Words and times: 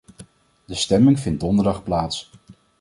De 0.65 0.75
stemming 0.75 1.19
vindt 1.19 1.39
donderdag 1.39 1.83
plaats. 1.83 2.29